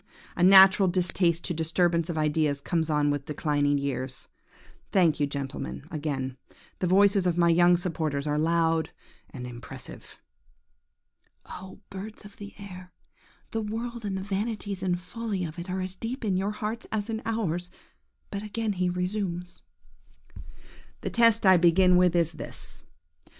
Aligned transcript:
A 0.35 0.41
natural 0.41 0.87
distaste 0.89 1.43
to 1.43 1.53
disturbance 1.53 2.09
of 2.09 2.17
ideas 2.17 2.59
comes 2.59 2.89
on 2.89 3.11
with 3.11 3.27
declining 3.27 3.77
years. 3.77 4.29
Thank 4.91 5.19
you, 5.19 5.27
gentlemen, 5.27 5.85
again; 5.91 6.37
the 6.79 6.87
voices 6.87 7.27
of 7.27 7.37
my 7.37 7.49
young 7.49 7.77
supporters 7.77 8.25
are 8.25 8.39
loud 8.39 8.89
and 9.29 9.45
impressive. 9.45 10.19
–Oh, 11.45 11.81
birds 11.91 12.25
of 12.25 12.37
the 12.37 12.55
air, 12.57 12.91
the 13.51 13.61
world 13.61 14.03
and 14.03 14.17
the 14.17 14.23
vanities 14.23 14.81
and 14.81 14.99
follies 14.99 15.47
of 15.47 15.59
it 15.59 15.69
are 15.69 15.81
as 15.81 15.95
deep 15.97 16.25
in 16.25 16.35
your 16.35 16.49
hearts 16.49 16.87
as 16.91 17.07
in 17.07 17.21
ours! 17.23 17.69
But 18.31 18.41
again 18.41 18.73
he 18.73 18.89
resumes– 18.89 19.61
"The 21.01 21.11
test 21.11 21.45
I 21.45 21.57
begin 21.57 21.95
with 21.95 22.15
is 22.15 22.31
this. 22.31 22.81